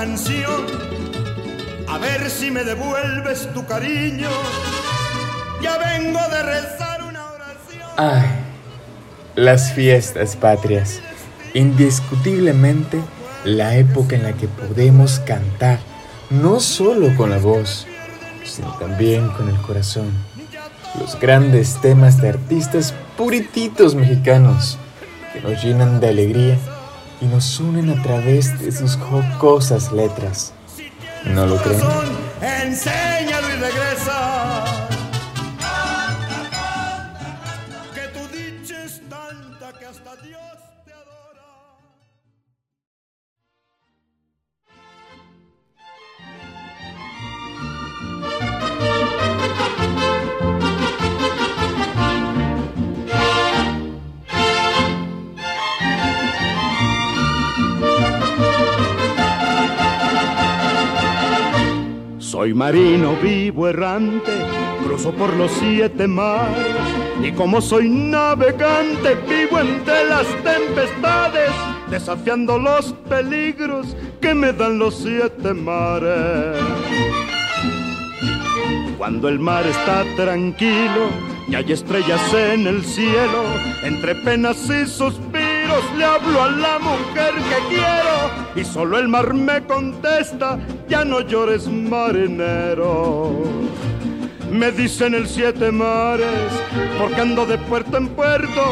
[0.00, 0.64] canción.
[1.86, 4.30] A ver si me devuelves tu cariño.
[5.60, 7.82] Ya vengo de rezar una oración.
[7.98, 8.26] Ay,
[9.34, 11.02] las fiestas patrias.
[11.52, 12.98] Indiscutiblemente
[13.44, 15.80] la época en la que podemos cantar,
[16.30, 17.86] no solo con la voz,
[18.42, 20.10] sino también con el corazón.
[20.98, 24.78] Los grandes temas de artistas purititos mexicanos
[25.34, 26.58] que nos llenan de alegría
[27.20, 30.52] y nos unen a través de sus jocosas letras.
[31.24, 31.80] ¿No lo creen?
[32.40, 34.69] Enséñalo y regresa.
[62.60, 64.32] Marino vivo errante,
[64.84, 66.76] cruzo por los siete mares
[67.22, 71.50] y como soy navegante vivo entre las tempestades,
[71.88, 76.58] desafiando los peligros que me dan los siete mares.
[78.98, 81.08] Cuando el mar está tranquilo
[81.48, 83.42] y hay estrellas en el cielo,
[83.82, 85.40] entre penas y suspiros
[85.96, 90.58] le hablo a la mujer que quiero y solo el mar me contesta,
[90.90, 93.32] ya no llores marinero.
[94.50, 96.50] Me dicen el siete mares,
[96.98, 98.62] porque ando de puerto en puerto,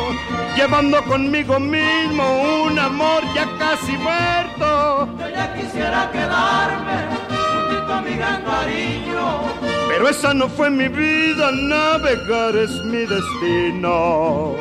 [0.57, 5.09] llevando conmigo mismo un amor ya casi muerto.
[5.21, 6.97] Yo ya quisiera quedarme
[7.31, 9.43] juntito a mi gran cariño.
[9.89, 14.57] Pero esa no fue mi vida, navegar es mi destino.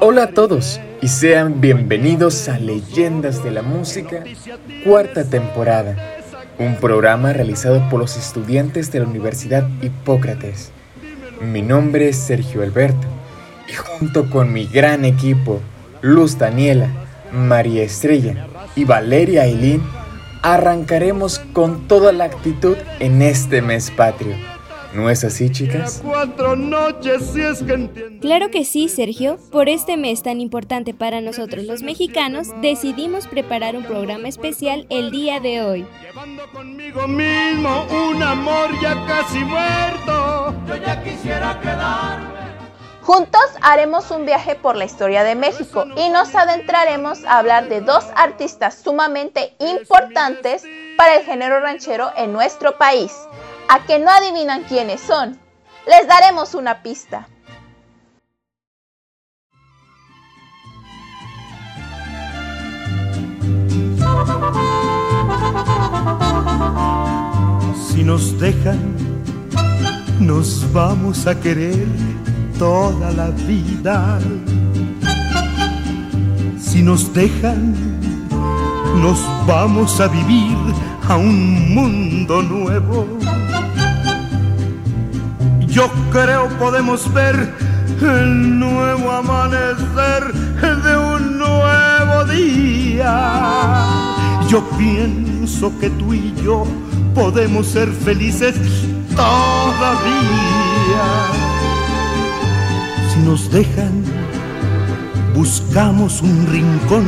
[0.00, 4.22] Hola a todos y sean bienvenidos a Leyendas de la Música,
[4.84, 5.96] cuarta temporada,
[6.58, 10.70] un programa realizado por los estudiantes de la Universidad Hipócrates.
[11.40, 13.06] Mi nombre es Sergio Alberto
[13.68, 15.60] y junto con mi gran equipo,
[16.02, 16.88] Luz Daniela,
[17.32, 19.82] María Estrella y Valeria Ailín,
[20.42, 24.55] arrancaremos con toda la actitud en este mes patrio.
[24.96, 26.00] ¿No es así, chicas?
[26.02, 28.18] Cuatro noches, si es que entiendo.
[28.22, 29.36] Claro que sí, Sergio.
[29.52, 35.10] Por este mes tan importante para nosotros los mexicanos, decidimos preparar un programa especial el
[35.10, 35.86] día de hoy.
[36.00, 40.54] Llevando conmigo mismo un amor ya casi muerto.
[40.66, 42.46] Yo ya quisiera quedarme.
[43.02, 47.82] Juntos haremos un viaje por la historia de México y nos adentraremos a hablar de
[47.82, 50.64] dos artistas sumamente importantes
[50.96, 53.12] para el género ranchero en nuestro país.
[53.68, 55.38] A que no adivinan quiénes son,
[55.86, 57.28] les daremos una pista.
[67.88, 68.94] Si nos dejan,
[70.20, 71.86] nos vamos a querer
[72.58, 74.20] toda la vida.
[76.58, 77.74] Si nos dejan,
[79.02, 80.56] nos vamos a vivir
[81.08, 83.25] a un mundo nuevo.
[85.76, 87.52] Yo creo podemos ver
[88.00, 90.32] el nuevo amanecer
[90.62, 93.84] de un nuevo día.
[94.48, 96.64] Yo pienso que tú y yo
[97.14, 98.56] podemos ser felices
[99.14, 100.06] todavía.
[103.12, 104.02] Si nos dejan,
[105.34, 107.04] buscamos un rincón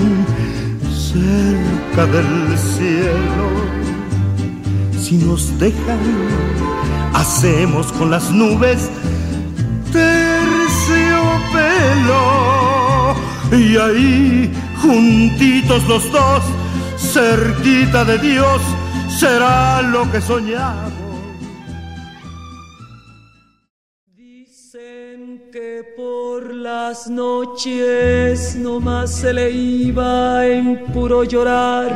[0.93, 3.49] cerca del cielo.
[5.01, 6.01] Si nos dejan,
[7.15, 8.91] hacemos con las nubes
[9.93, 10.59] terciopelo.
[13.53, 14.53] Y ahí,
[14.83, 16.43] juntitos los dos,
[16.99, 18.61] cerquita de Dios,
[19.19, 20.93] será lo que soñamos.
[24.15, 31.91] Dicen que por las noches nomás se le iba en puro llorar.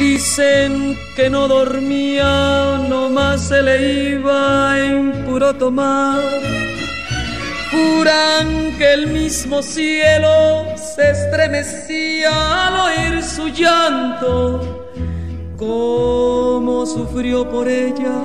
[0.00, 6.22] Dicen que no dormía, nomás se le iba en puro tomar.
[7.70, 12.30] Juran que el mismo cielo se estremecía
[12.66, 14.88] al oír su llanto.
[15.58, 18.16] Cómo sufrió por ella,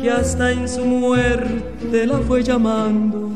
[0.00, 3.32] que hasta en su muerte la fue llamando.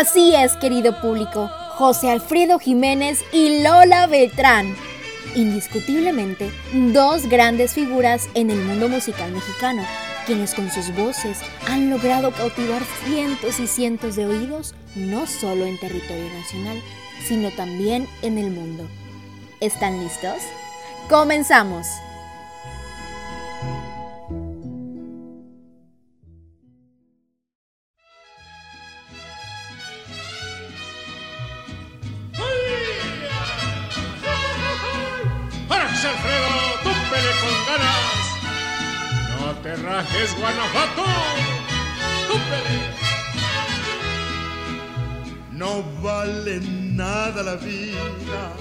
[0.00, 4.74] Así es, querido público, José Alfredo Jiménez y Lola Beltrán.
[5.34, 9.84] Indiscutiblemente, dos grandes figuras en el mundo musical mexicano,
[10.24, 15.78] quienes con sus voces han logrado cautivar cientos y cientos de oídos, no solo en
[15.78, 16.80] territorio nacional,
[17.28, 18.88] sino también en el mundo.
[19.60, 20.38] ¿Están listos?
[21.10, 21.86] ¡Comenzamos!
[39.72, 41.04] Es Guanajuato.
[45.52, 48.52] No vale nada la vida,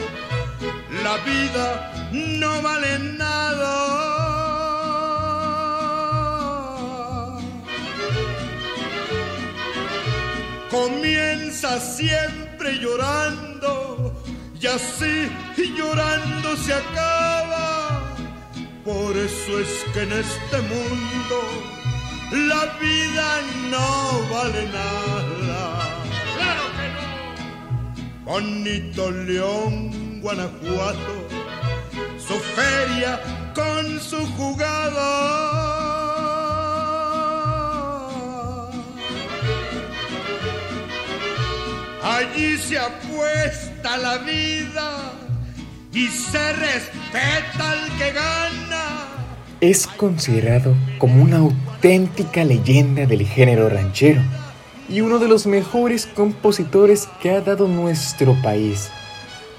[1.03, 3.75] la vida no vale nada.
[10.69, 14.21] Comienza siempre llorando
[14.61, 15.29] y así
[15.75, 17.38] llorando se acaba
[18.89, 21.37] por eso es que en este mundo
[22.51, 23.29] la vida
[23.73, 23.89] no
[24.33, 25.61] vale nada.
[26.37, 28.31] ¡Claro que no!
[28.31, 31.15] Bonito León, Guanajuato,
[32.17, 33.11] su feria
[33.53, 35.11] con su jugada.
[42.17, 44.89] Allí se apuesta la vida
[45.93, 48.68] y se respeta al que gana.
[49.61, 54.21] Es considerado como una auténtica leyenda del género ranchero
[54.87, 58.89] y uno de los mejores compositores que ha dado nuestro país.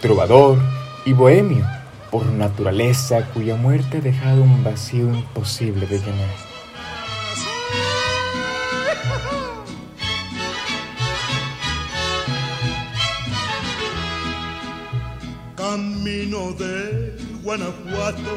[0.00, 0.58] Trovador
[1.04, 1.66] y bohemio,
[2.10, 6.50] por naturaleza cuya muerte ha dejado un vacío imposible de llenar.
[15.70, 18.34] camino de Guanajuato,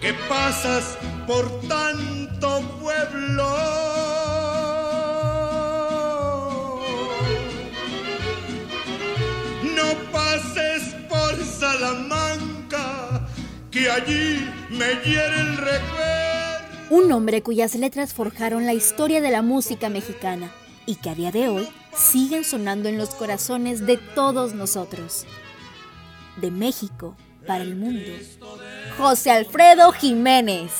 [0.00, 3.48] que pasas por tanto pueblo.
[9.74, 13.28] No pases por Salamanca,
[13.70, 15.90] que allí me hiere el recuerdo.
[16.90, 20.50] Un hombre cuyas letras forjaron la historia de la música mexicana
[20.86, 25.26] y que a día de hoy siguen sonando en los corazones de todos nosotros
[26.40, 27.16] de México
[27.46, 28.10] para el mundo.
[28.96, 30.72] José Alfredo Jiménez.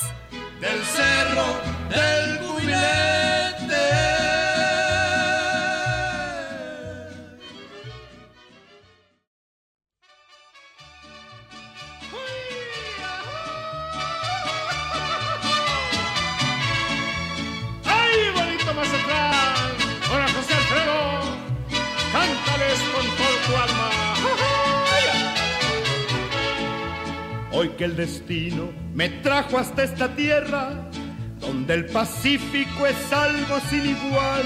[27.81, 30.91] Hoy que el destino me trajo hasta esta tierra,
[31.39, 34.43] donde el Pacífico es algo sin igual,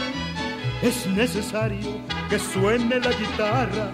[0.83, 2.01] es necesario
[2.31, 3.91] que suene la guitarra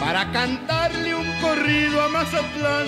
[0.00, 2.86] para cantarle un corrido a Mazatlán.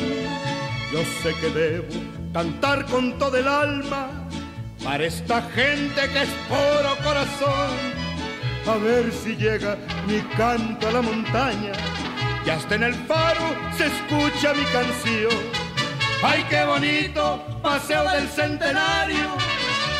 [0.92, 1.94] Yo sé que debo
[2.32, 4.08] cantar con todo el alma
[4.82, 7.76] para esta gente que es puro corazón.
[8.66, 11.72] A ver si llega mi canto a la montaña
[12.46, 15.55] y hasta en el faro se escucha mi canción.
[16.22, 19.36] Ay, qué bonito, paseo del centenario.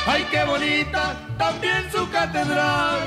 [0.06, 3.00] Ay, qué bonita, también su catedral.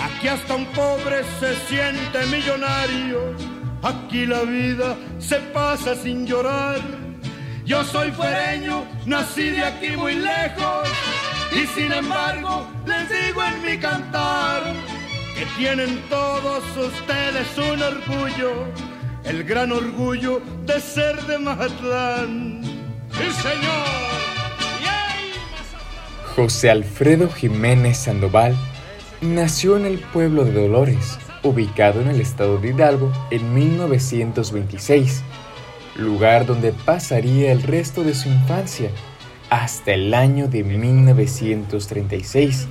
[0.00, 3.34] Aquí hasta un pobre se siente millonario.
[3.82, 6.80] Aquí la vida se pasa sin llorar.
[7.64, 10.88] Yo soy fuereño, nací de aquí muy lejos.
[11.52, 14.62] Y sin embargo, les digo en mi cantar
[15.36, 18.66] que tienen todos ustedes un orgullo,
[19.26, 22.62] el gran orgullo de ser de Mazatlán.
[23.10, 24.06] ¡Sí, señor!
[26.36, 28.54] José Alfredo Jiménez Sandoval
[29.22, 35.22] nació en el pueblo de Dolores, ubicado en el estado de Hidalgo en 1926,
[35.96, 38.90] lugar donde pasaría el resto de su infancia
[39.48, 42.68] hasta el año de 1936,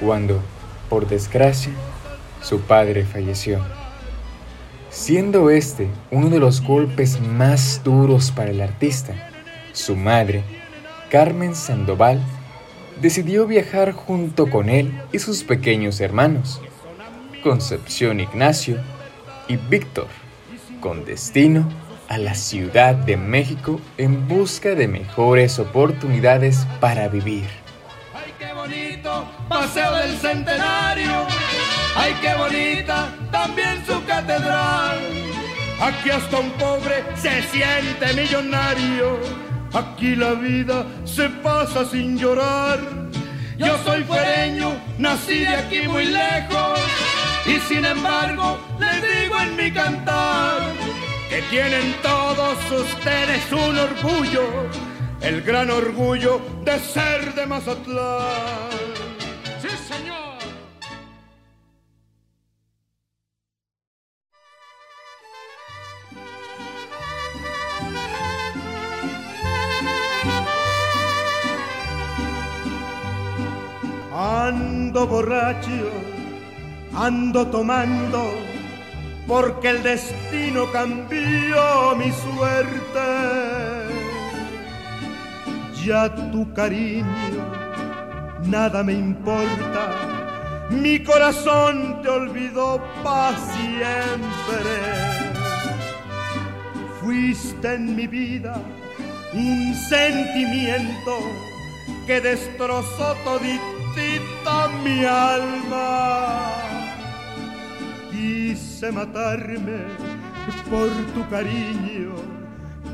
[0.00, 0.42] cuando,
[0.88, 1.72] por desgracia,
[2.42, 3.60] su padre falleció.
[4.90, 9.14] Siendo este uno de los golpes más duros para el artista,
[9.72, 10.42] su madre,
[11.10, 12.20] Carmen Sandoval,
[13.00, 16.60] decidió viajar junto con él y sus pequeños hermanos,
[17.44, 18.78] Concepción Ignacio
[19.46, 20.08] y Víctor,
[20.80, 21.68] con destino
[22.08, 27.46] a la Ciudad de México en busca de mejores oportunidades para vivir.
[28.12, 29.24] ¡Ay, qué bonito!
[29.48, 31.28] Paseo del Centenario.
[31.96, 33.08] ¡Ay, qué bonita!
[33.30, 34.98] También su catedral.
[35.80, 39.18] Aquí hasta un pobre se siente millonario
[39.72, 42.80] Aquí la vida se pasa sin llorar.
[43.56, 46.80] Yo soy fuereño, nací de aquí muy lejos.
[47.46, 50.60] Y sin embargo, les digo en mi cantar
[51.28, 54.68] que tienen todos ustedes un orgullo,
[55.20, 58.80] el gran orgullo de ser de Mazatlán.
[59.62, 60.29] Sí, señor.
[75.00, 75.90] Ando borracho,
[76.94, 78.34] ando tomando,
[79.26, 83.06] porque el destino cambió mi suerte.
[85.82, 87.06] Ya tu cariño,
[88.44, 94.70] nada me importa, mi corazón te olvidó para siempre.
[97.00, 98.54] Fuiste en mi vida
[99.32, 101.20] un sentimiento
[102.06, 103.80] que destrozó todito
[104.82, 106.52] mi alma.
[108.10, 109.84] Quise matarme
[110.70, 112.14] por tu cariño,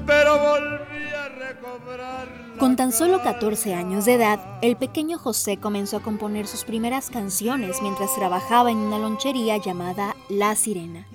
[0.06, 2.28] pero volví a recobrar.
[2.58, 7.10] Con tan solo 14 años de edad, el pequeño José comenzó a componer sus primeras
[7.10, 11.06] canciones mientras trabajaba en una lonchería llamada La Sirena.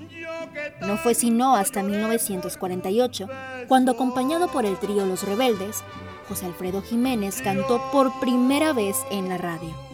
[0.82, 3.28] No fue sino hasta 1948,
[3.68, 5.84] cuando acompañado por el trío Los Rebeldes,
[6.28, 9.91] José Alfredo Jiménez cantó por primera vez en la radio.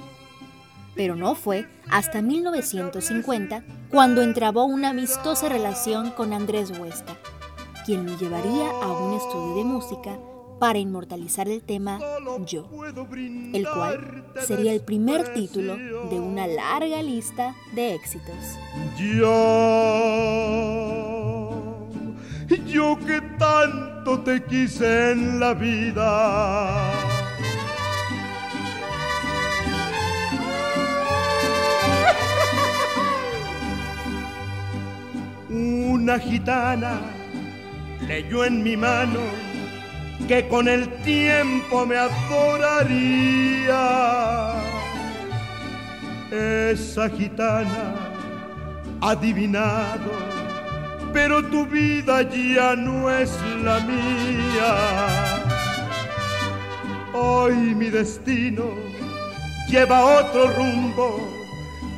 [0.97, 7.15] Pero no fue hasta 1950 cuando entrabó una amistosa relación con Andrés Huesta,
[7.85, 10.17] quien lo llevaría a un estudio de música
[10.59, 11.99] para inmortalizar el tema
[12.45, 12.67] Yo,
[13.53, 18.35] el cual sería el primer título de una larga lista de éxitos.
[18.97, 19.29] Yo,
[22.65, 27.06] yo que tanto te quise en la vida.
[36.07, 37.01] Una gitana
[38.07, 39.19] leyó en mi mano
[40.25, 43.73] que con el tiempo me adoraría.
[46.31, 47.95] Esa gitana
[49.01, 50.13] adivinado,
[51.11, 54.77] pero tu vida ya no es la mía.
[57.11, 58.63] Hoy mi destino
[59.69, 61.19] lleva otro rumbo,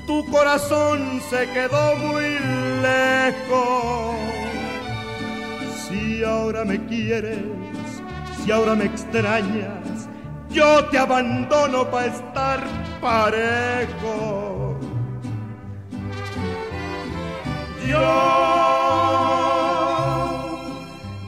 [0.08, 4.16] tu corazón se quedó muy lejos.
[5.88, 7.40] Si ahora me quieres,
[8.44, 10.08] si ahora me extrañas,
[10.50, 12.60] yo te abandono para estar
[13.02, 14.78] parejo.
[17.88, 18.00] Yo,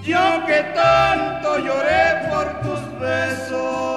[0.03, 3.90] yo que tanto lloré por tus besos.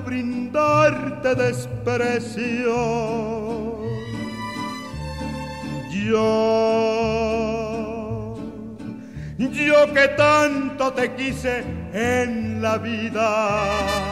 [0.00, 2.74] Brindarte desprecio.
[5.90, 6.74] Yo,
[9.38, 14.11] yo que tanto te quise en la vida.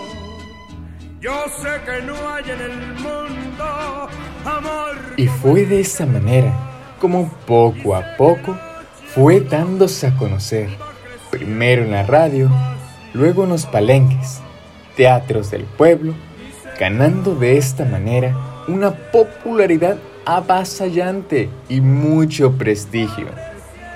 [1.21, 4.09] Yo sé que no hay en el mundo
[4.43, 4.97] amor.
[5.17, 6.51] Y fue de esa manera
[6.99, 8.57] como poco a poco
[9.13, 10.69] fue dándose a conocer,
[11.29, 12.49] primero en la radio,
[13.13, 14.39] luego en los palenques,
[14.95, 16.15] teatros del pueblo,
[16.79, 18.35] ganando de esta manera
[18.67, 23.27] una popularidad avasallante y mucho prestigio.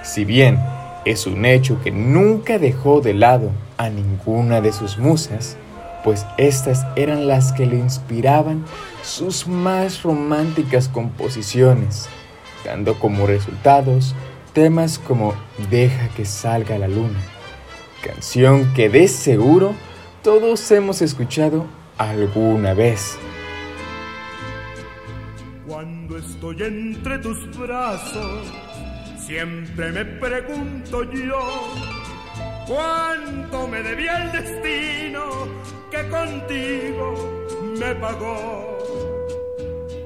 [0.04, 0.60] Si bien
[1.06, 5.58] es un hecho que nunca dejó de lado a ninguna de sus musas,
[6.06, 8.64] pues estas eran las que le inspiraban
[9.02, 12.08] sus más románticas composiciones,
[12.64, 14.14] dando como resultados
[14.54, 15.34] temas como
[15.72, 17.20] Deja que salga la luna,
[18.04, 19.74] canción que de seguro
[20.22, 21.66] todos hemos escuchado
[21.98, 23.18] alguna vez.
[25.68, 28.48] Cuando estoy entre tus brazos,
[29.26, 31.40] siempre me pregunto yo,
[32.68, 35.48] ¿cuánto me debía el destino
[35.92, 37.36] que contigo
[37.80, 38.78] me pagó.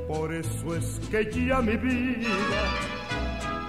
[0.07, 2.29] Por eso es que ya mi vida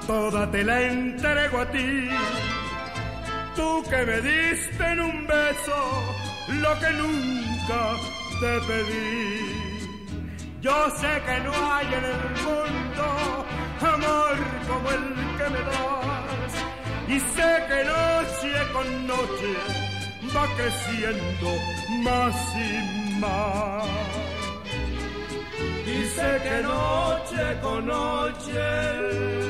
[0.06, 2.08] toda te la entrego a ti.
[3.54, 5.78] Tú que me diste en un beso
[6.64, 7.82] lo que nunca
[8.40, 9.88] te pedí.
[10.60, 13.46] Yo sé que no hay en el mundo
[13.80, 14.36] amor
[14.68, 16.39] como el que me das.
[17.12, 19.52] Y sé que noche con noche
[20.32, 21.48] va creciendo
[22.04, 23.84] más y más.
[25.84, 29.49] Dice que noche con noche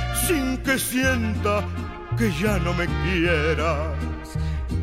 [0.27, 1.63] sin que sienta
[2.17, 3.97] que ya no me quieras.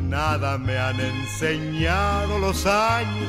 [0.02, 3.28] Nada me han enseñado los años,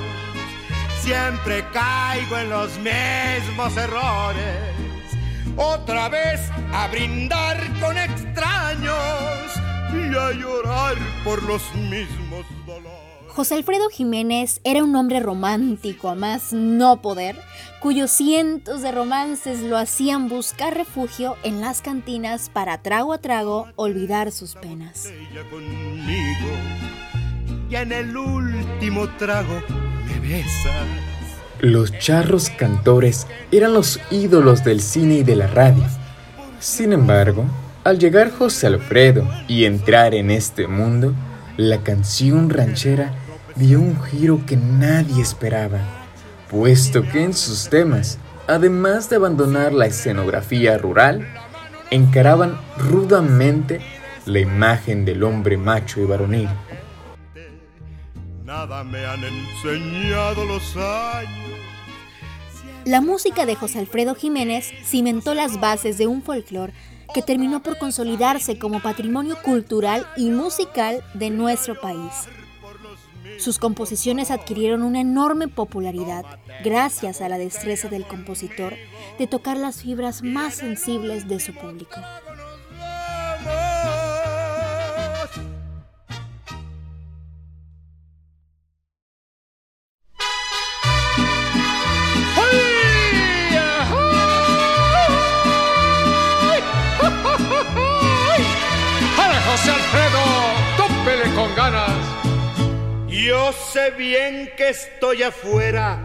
[1.02, 4.80] siempre caigo en los mismos errores.
[5.58, 6.40] Otra vez
[6.74, 8.96] a brindar con extraños
[9.92, 13.10] y a llorar por los mismos dolores.
[13.28, 17.40] José Alfredo Jiménez era un hombre romántico a más no poder,
[17.82, 23.68] cuyos cientos de romances lo hacían buscar refugio en las cantinas para trago a trago
[23.76, 25.08] olvidar sus penas.
[27.70, 29.62] Y en el último trago
[30.06, 30.74] me besas.
[31.62, 35.84] Los charros cantores eran los ídolos del cine y de la radio.
[36.60, 37.46] Sin embargo,
[37.84, 41.14] al llegar José Alfredo y entrar en este mundo,
[41.58, 43.14] la canción ranchera
[43.56, 45.80] dio un giro que nadie esperaba,
[46.50, 51.28] puesto que en sus temas, además de abandonar la escenografía rural,
[51.92, 53.82] encaraban rudamente
[54.26, 56.50] la imagen del hombre macho y varonil.
[58.44, 61.60] Nada me han enseñado los años.
[62.86, 66.74] La música de José Alfredo Jiménez cimentó las bases de un folclore
[67.14, 72.28] que terminó por consolidarse como patrimonio cultural y musical de nuestro país.
[73.40, 76.26] Sus composiciones adquirieron una enorme popularidad
[76.64, 78.76] gracias a la destreza del compositor
[79.18, 81.96] de tocar las fibras más sensibles de su público.
[103.98, 106.00] Bien que estoy afuera,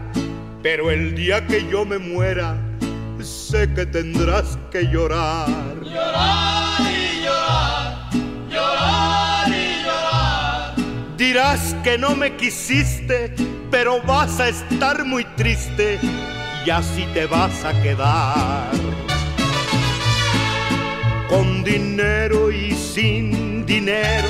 [0.61, 2.57] pero el día que yo me muera,
[3.21, 5.47] sé que tendrás que llorar.
[5.81, 8.09] Llorar y llorar,
[8.49, 10.75] llorar y llorar.
[11.17, 13.33] Dirás que no me quisiste,
[13.71, 15.99] pero vas a estar muy triste
[16.65, 18.71] y así te vas a quedar.
[21.29, 24.29] Con dinero y sin dinero,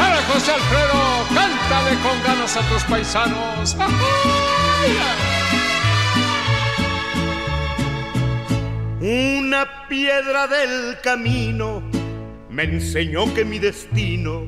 [0.00, 3.76] Para José Alfredo, cántale con ganas a tus paisanos.
[9.02, 11.82] Una piedra del camino
[12.48, 14.46] me enseñó que mi destino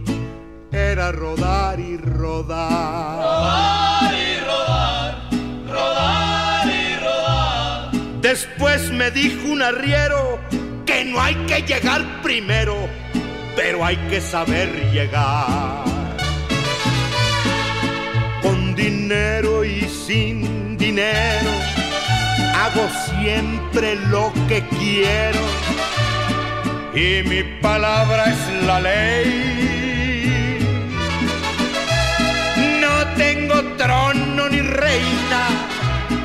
[0.73, 3.17] era rodar y rodar.
[3.19, 5.31] Rodar y rodar,
[5.69, 7.91] rodar y rodar.
[8.23, 10.39] Después me dijo un arriero
[10.87, 12.89] que no hay que llegar primero,
[13.57, 15.85] pero hay que saber llegar.
[18.43, 21.51] Con dinero y sin dinero
[22.63, 25.41] hago siempre lo que quiero
[26.95, 30.59] y mi palabra es la ley.
[32.81, 35.43] No tengo trono ni reina,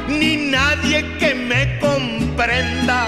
[0.07, 3.07] ni nadie que me comprenda,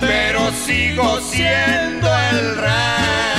[0.00, 3.37] pero sigo siendo el rey.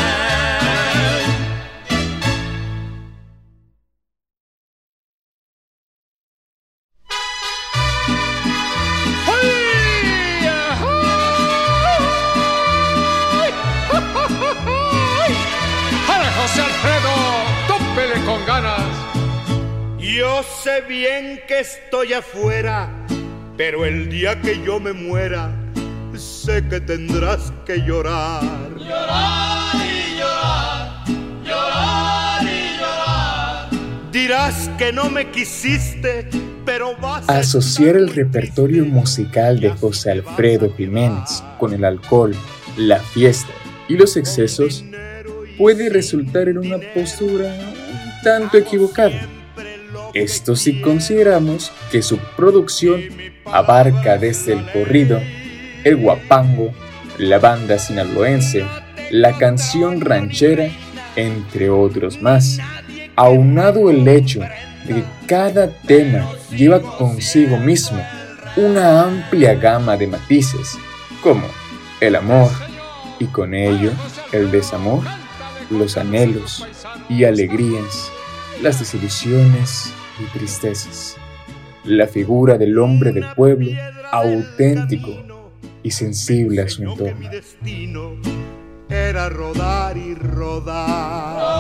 [20.16, 22.90] Yo sé bien que estoy afuera,
[23.56, 25.54] pero el día que yo me muera,
[26.18, 28.42] sé que tendrás que llorar.
[28.76, 31.06] Llorar y llorar,
[31.46, 33.70] llorar y llorar.
[34.12, 36.28] Dirás que no me quisiste,
[36.66, 42.36] pero vas a Asociar el repertorio musical de José Alfredo Jiménez con el alcohol,
[42.78, 43.54] la fiesta
[43.88, 44.84] y los excesos
[45.56, 49.39] puede resultar en una postura un tanto equivocada.
[50.20, 53.02] Esto si consideramos que su producción
[53.46, 55.22] abarca desde el corrido,
[55.86, 56.74] el guapango,
[57.18, 58.66] la banda sinaloense,
[59.12, 60.72] la canción ranchera,
[61.16, 62.60] entre otros más,
[63.16, 64.42] aunado el hecho
[64.86, 68.06] de que cada tema lleva consigo mismo
[68.58, 70.78] una amplia gama de matices,
[71.24, 71.48] como
[72.02, 72.52] el amor
[73.20, 73.94] y con ello
[74.34, 75.06] el desamor,
[75.70, 76.68] los anhelos
[77.08, 78.12] y alegrías,
[78.62, 81.18] las desilusiones y tristezas,
[81.84, 83.72] la figura del hombre de pueblo
[84.12, 85.12] auténtico
[85.84, 87.30] y sensible a su entorno.
[87.30, 88.16] destino
[88.90, 89.30] era.
[89.30, 91.60] Rodar y rodar.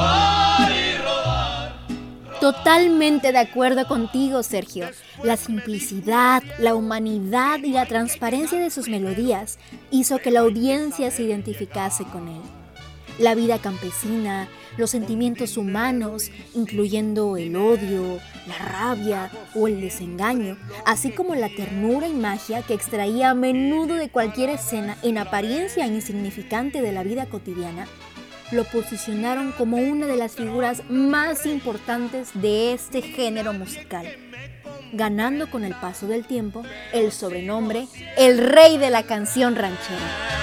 [2.39, 4.87] Totalmente de acuerdo contigo, Sergio.
[5.23, 9.59] La simplicidad, la humanidad y la transparencia de sus melodías
[9.91, 12.41] hizo que la audiencia se identificase con él.
[13.19, 21.11] La vida campesina, los sentimientos humanos, incluyendo el odio, la rabia o el desengaño, así
[21.11, 26.81] como la ternura y magia que extraía a menudo de cualquier escena en apariencia insignificante
[26.81, 27.87] de la vida cotidiana,
[28.51, 34.07] lo posicionaron como una de las figuras más importantes de este género musical,
[34.93, 40.38] ganando con el paso del tiempo el sobrenombre El Rey de la Canción Ranchera.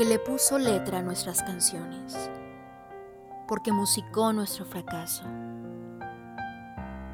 [0.00, 2.30] Porque le puso letra a nuestras canciones,
[3.46, 5.24] porque musicó nuestro fracaso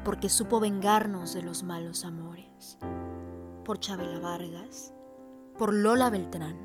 [0.05, 2.77] porque supo vengarnos de los malos amores.
[3.65, 4.93] Por Chabela Vargas,
[5.57, 6.55] por Lola Beltrán,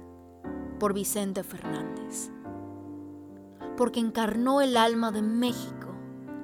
[0.78, 2.30] por Vicente Fernández.
[3.76, 5.88] Porque encarnó el alma de México,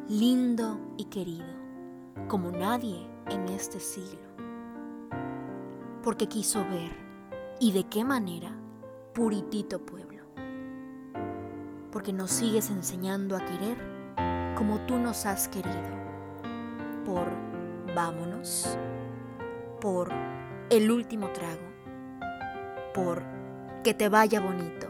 [0.09, 1.55] lindo y querido,
[2.27, 4.27] como nadie en este siglo.
[6.03, 6.91] Porque quiso ver,
[7.61, 8.59] y de qué manera,
[9.12, 10.25] puritito pueblo.
[11.90, 13.77] Porque nos sigues enseñando a querer
[14.57, 15.99] como tú nos has querido
[17.05, 17.29] por
[17.94, 18.79] Vámonos,
[19.81, 20.11] por
[20.71, 21.66] El último trago,
[22.92, 23.23] por
[23.83, 24.88] Que te vaya bonito,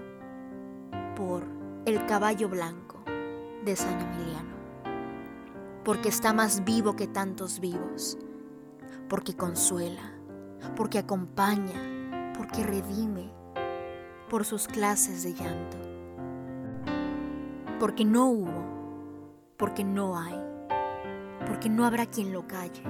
[1.14, 1.44] por
[1.86, 3.02] El caballo blanco
[3.64, 4.56] de San Emiliano,
[5.84, 8.18] porque está más vivo que tantos vivos,
[9.08, 10.12] porque consuela,
[10.76, 13.30] porque acompaña, porque redime,
[14.28, 15.78] por sus clases de llanto,
[17.80, 20.38] porque no hubo, porque no hay,
[21.46, 22.82] porque no habrá quien lo calle,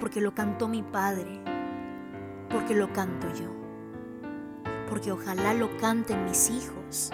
[0.00, 1.42] porque lo cantó mi padre,
[2.48, 3.50] porque lo canto yo,
[4.88, 7.10] porque ojalá lo canten mis hijos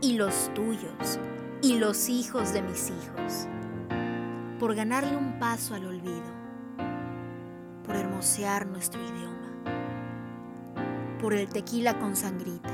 [0.00, 1.18] y los tuyos
[1.60, 3.48] y los hijos de mis hijos,
[4.58, 6.40] por ganarle un paso al olvido,
[7.84, 9.49] por hermosear nuestro idioma,
[11.20, 12.72] por el tequila con sangrita,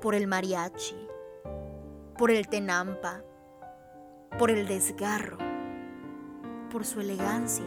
[0.00, 1.08] por el mariachi,
[2.18, 3.22] por el tenampa,
[4.38, 5.38] por el desgarro,
[6.70, 7.64] por su elegancia,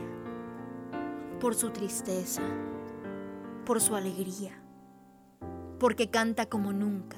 [1.40, 2.44] por su tristeza,
[3.66, 4.62] por su alegría,
[5.80, 7.18] porque canta como nunca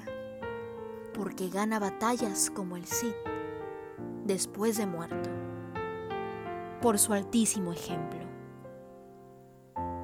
[1.14, 3.14] porque gana batallas como el Cid
[4.26, 5.30] después de muerto,
[6.82, 8.20] por su altísimo ejemplo,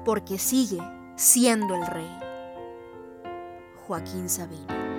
[0.04, 0.80] porque sigue
[1.20, 2.18] siendo el rey.
[3.86, 4.89] Joaquín Sabina.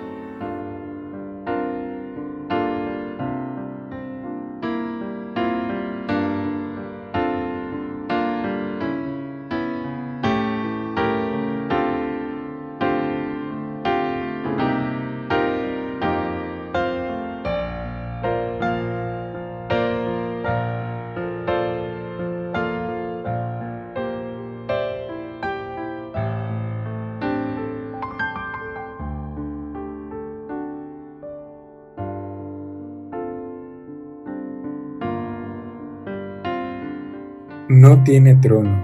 [37.82, 38.80] No tiene trono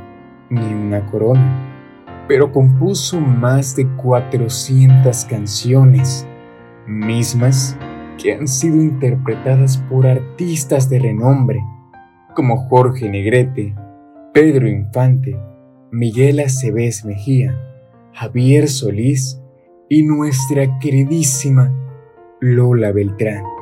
[0.51, 6.27] ni una corona, pero compuso más de 400 canciones,
[6.85, 7.79] mismas
[8.21, 11.61] que han sido interpretadas por artistas de renombre
[12.35, 13.73] como Jorge Negrete,
[14.35, 15.39] Pedro Infante,
[15.93, 17.57] Miguel Aceves Mejía,
[18.15, 19.41] Javier Solís
[19.89, 21.73] y nuestra queridísima
[22.41, 23.58] Lola Beltrán.